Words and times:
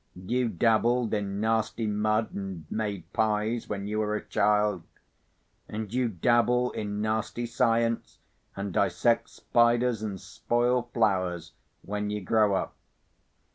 You 0.15 0.49
dabbled 0.49 1.13
in 1.13 1.39
nasty 1.39 1.85
mud, 1.85 2.33
and 2.33 2.65
made 2.71 3.13
pies, 3.13 3.69
when 3.69 3.85
you 3.85 3.99
were 3.99 4.15
a 4.15 4.25
child; 4.25 4.81
and 5.69 5.93
you 5.93 6.07
dabble 6.07 6.71
in 6.71 7.01
nasty 7.01 7.45
science, 7.45 8.17
and 8.55 8.73
dissect 8.73 9.29
spiders, 9.29 10.01
and 10.01 10.19
spoil 10.19 10.89
flowers, 10.91 11.51
when 11.83 12.09
you 12.09 12.19
grow 12.19 12.55
up. 12.55 12.75